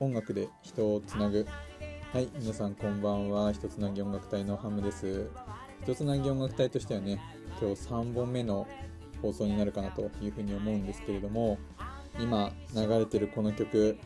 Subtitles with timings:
[0.00, 1.44] 音楽で人をつなぐ。
[2.12, 3.52] はい皆さんこんばんは。
[3.52, 5.28] 一つなぎ音楽隊のハムです。
[5.82, 7.20] 一つなぎ音楽隊としてはね
[7.60, 8.68] 今日3本目の
[9.20, 11.58] 放送になるかなというふうに思うんですけれども
[12.20, 13.98] 今流れてるこの曲、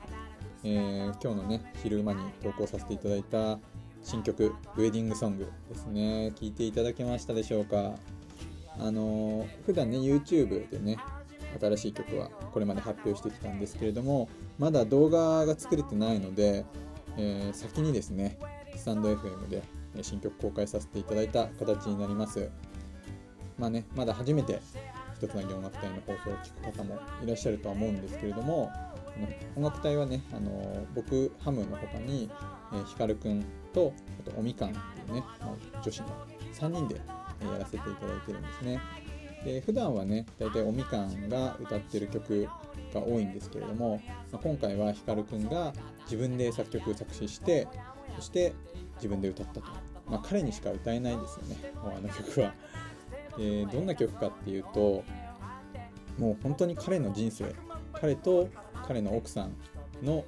[0.65, 3.59] えー、今日のね昼間に投稿させていただいた
[4.03, 6.33] 新曲「ウェディングソング」ですね。
[6.35, 7.97] 聴いていただけましたでしょうか。
[8.79, 10.97] あのー、普段ね YouTube でね
[11.61, 16.65] 新しい曲はこれまで発表してきたんですけれどもまだ動画が作れてないので、
[17.17, 18.39] えー、先にですね
[18.77, 19.63] スタンド FM で
[20.03, 22.51] 新曲公開させていただいた形になります。
[23.59, 24.61] まあねまだ初めて
[25.17, 28.73] 一つなぎ音楽隊の放送を聞く方もいらっしゃるとは思うんですけれども
[29.57, 32.31] 音楽隊はねあの僕ハムの他に、
[32.73, 33.93] えー、ひかるくんと
[34.27, 36.07] あとおみかんっていうね、まあ、女子の
[36.55, 38.81] 3人でやらせていただいてるんですね。
[39.45, 42.49] で普段はね大体おみかんが歌ってる曲
[42.95, 45.73] が多いんですけれども、まあ、今回はひかるくんが
[46.05, 47.67] 自分で作曲作詞して
[48.17, 48.53] そして
[48.97, 49.63] 自分で歌ったと、
[50.09, 52.55] まあ、彼にしか歌えないですよねもうあの曲は。
[53.37, 55.03] でどんな曲かっていうと
[56.19, 57.55] もう本当に彼の人生
[57.95, 58.49] 彼と
[58.87, 59.55] 彼の奥さん
[60.05, 60.25] の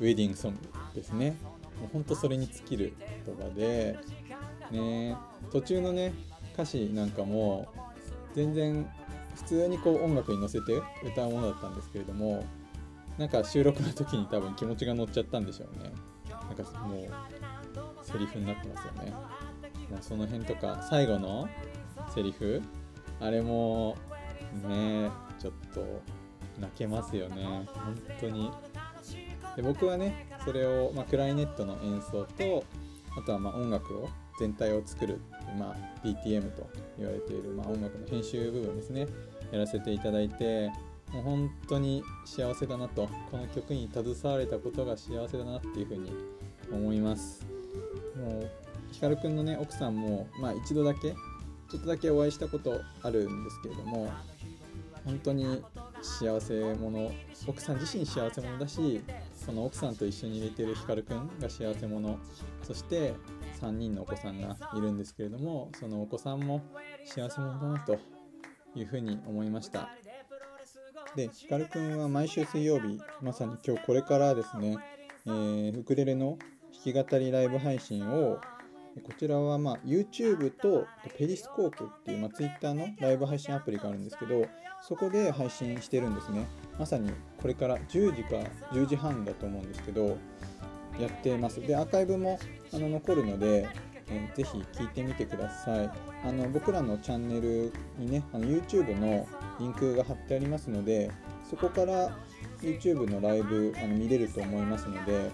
[0.00, 0.58] ウェディングソング
[0.94, 1.36] ですね。
[1.78, 2.94] もう本当それに尽きる
[3.26, 3.98] 言葉で
[4.70, 5.16] ね
[5.50, 6.14] 途中のね
[6.54, 7.68] 歌詞なんかも
[8.34, 8.88] 全然
[9.34, 12.44] 普通にこう音楽に乗せて歌うものだったんですけれども
[13.18, 15.92] なんか収録の時に多分気持ちが乗っちゃったんでしょうね。
[16.28, 17.08] なんかもう
[18.02, 19.10] セリフになってますよね。
[19.90, 21.48] もうその辺とか最後の
[22.14, 22.62] セリフ
[23.20, 23.96] あれも
[24.66, 26.02] ねちょっと
[26.58, 27.66] 泣けますよね。
[27.74, 28.50] 本当に。
[29.56, 32.64] で僕はねそれを、まあ、クライネットの演奏と
[33.16, 35.20] あとはま音楽を全体を作る、
[35.58, 39.06] まあ、DTM と言われている、まあ、音楽の編集部分ですね。
[39.50, 40.70] やらせていただいて
[41.12, 43.08] もう本当に幸せだなと。
[43.30, 46.12] この曲に携われたことが幸せだなっていうふうに
[46.72, 47.44] 思います。
[48.16, 48.50] もう
[48.92, 51.14] ひかるくんのね奥さんも、まあ、一度だけ
[51.72, 54.12] ちょっとだけお会いしたことあるんですけれども
[55.04, 55.62] 本当に
[56.02, 57.10] 幸せ者
[57.46, 59.02] 奥さん自身幸せ者だし
[59.44, 62.18] その奥さんと一緒に入れてるひかるくんが幸せ者。
[62.62, 63.14] そして
[63.60, 66.62] 3人のお子さんがいるんですけれどもそのお子さんも
[67.04, 67.98] 幸せ者だなと
[68.74, 69.88] いうふうに思いました。
[71.16, 74.78] でひかるくんは毎週水曜日まさに今日これからですね、
[75.26, 76.38] えー、ウクレレの
[76.84, 78.38] 弾き語りライブ配信を
[79.00, 80.86] こちらはま YouTube と
[81.16, 84.46] ペリスコープっていう、ま、Twitter のライブ配信アプリがあるんですけど
[84.82, 86.46] そこで配信してるんですね。
[86.78, 87.10] まさに
[87.40, 88.36] これから10時か
[88.72, 90.18] 10時半だと思うんですけど
[90.98, 91.60] やってます。
[91.60, 92.38] でアーカイブも
[92.72, 93.68] あの残るので、
[94.08, 95.90] えー、ぜひ聞いてみてください。
[96.24, 99.26] あの僕らのチャンネルにねあの YouTube の
[99.58, 101.10] リンクが貼ってありますので
[101.48, 102.16] そこから
[102.60, 105.30] YouTube のライブあの見れると思いますので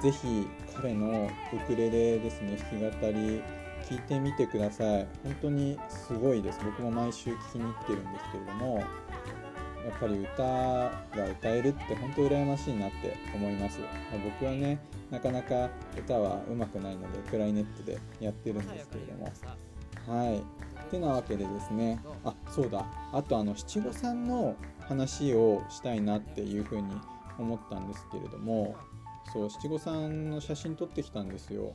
[0.00, 3.42] ぜひ彼のウクレレですね弾き語り
[3.88, 5.06] 聞いてみてください。
[5.24, 6.60] 本当にすごいです。
[6.64, 13.80] 僕も毎週聞きに行ってるんですけれどもやっぱり歌が歌えるって本当羨ましいなって思います。
[14.24, 14.78] 僕はね
[15.10, 15.68] なかなか
[15.98, 19.32] 歌は上手くないのでクライネットでやってるんですけれども。
[20.06, 20.42] はい。
[20.90, 22.00] てなわけでですね。
[22.24, 22.84] あそうだ。
[23.12, 24.56] あとあの七五三の
[24.88, 26.88] 話をしたいなっていうふうに
[27.38, 28.76] 思ったんですけれども
[29.32, 31.74] そう七五三の写真撮ってきたんですよ。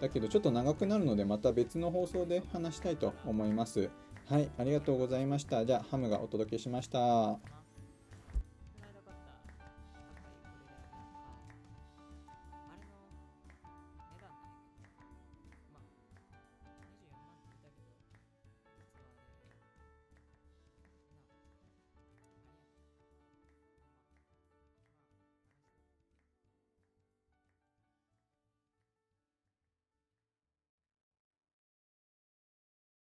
[0.00, 3.90] だけどちょっと長くなるのでまた別の放送で話したいと思います。
[4.26, 5.64] はいありがとうございました。
[5.64, 7.61] じゃあハムがお届けしました。